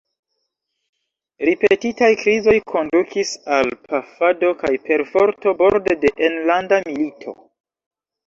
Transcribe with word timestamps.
Ripetitaj 1.47 2.07
krizoj 2.21 2.55
kondukis 2.71 3.33
al 3.57 3.69
pafado 3.91 4.49
kaj 4.63 4.71
perforto, 4.87 5.53
borde 5.61 5.99
de 6.07 6.11
enlanda 6.29 6.81
milito. 6.89 7.35